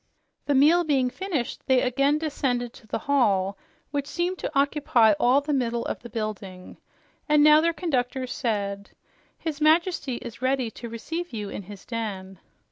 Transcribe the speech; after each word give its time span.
The 0.47 0.55
meal 0.55 0.83
being 0.83 1.11
finished, 1.11 1.67
they 1.67 1.81
again 1.83 2.17
descended 2.17 2.73
to 2.73 2.87
the 2.87 2.97
hall, 3.05 3.55
which 3.91 4.07
seemed 4.07 4.39
to 4.39 4.49
occupy 4.57 5.13
all 5.19 5.41
the 5.41 5.53
middle 5.53 5.85
of 5.85 5.99
the 5.99 6.09
building. 6.09 6.77
And 7.29 7.43
now 7.43 7.61
their 7.61 7.71
conductors 7.71 8.31
said, 8.31 8.95
"His 9.37 9.61
Majesty 9.61 10.15
is 10.15 10.41
ready 10.41 10.71
to 10.71 10.89
receive 10.89 11.33
you 11.33 11.49
in 11.49 11.61
his 11.61 11.85
den." 11.85 12.39